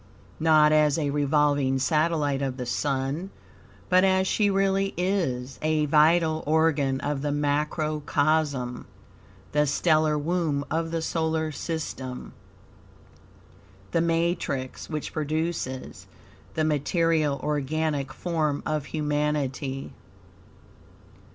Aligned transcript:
Not 0.39 0.71
as 0.71 0.97
a 0.97 1.11
revolving 1.11 1.77
satellite 1.77 2.41
of 2.41 2.57
the 2.57 2.65
Sun, 2.65 3.29
but 3.87 4.03
as 4.03 4.25
she 4.25 4.49
really 4.49 4.95
is, 4.97 5.59
a 5.61 5.85
vital 5.85 6.43
organ 6.47 6.99
of 7.01 7.21
the 7.21 7.31
macrocosm, 7.31 8.87
the 9.51 9.67
stellar 9.67 10.17
womb 10.17 10.65
of 10.71 10.89
the 10.89 11.03
solar 11.03 11.51
system, 11.51 12.33
the 13.91 14.01
matrix 14.01 14.89
which 14.89 15.13
produces 15.13 16.07
the 16.55 16.63
material 16.63 17.39
organic 17.43 18.11
form 18.11 18.63
of 18.65 18.85
humanity. 18.85 19.93